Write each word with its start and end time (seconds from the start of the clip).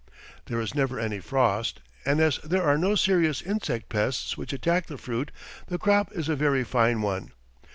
There 0.47 0.59
is 0.59 0.73
never 0.73 0.99
any 0.99 1.19
frost, 1.19 1.79
and 2.05 2.19
as 2.19 2.39
there 2.39 2.63
are 2.63 2.75
no 2.75 2.95
serious 2.95 3.39
insect 3.39 3.87
pests 3.87 4.35
which 4.35 4.51
attack 4.51 4.87
the 4.87 4.97
fruit 4.97 5.29
the 5.67 5.77
crop 5.77 6.11
is 6.13 6.27
a 6.27 6.35
very 6.35 6.63
fine 6.63 7.03
one. 7.03 7.33